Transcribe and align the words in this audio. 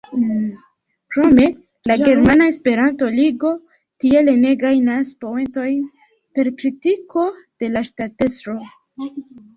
Krome 1.15 1.43
la 1.91 1.97
Germana 1.99 2.47
Esperanto-Ligo 2.53 3.51
tiele 4.05 4.35
ne 4.47 4.55
gajnas 4.65 5.13
poentojn 5.27 5.85
per 6.39 6.53
kritiko 6.63 7.27
de 7.43 7.71
la 7.77 7.85
ŝtatestro. 7.93 8.57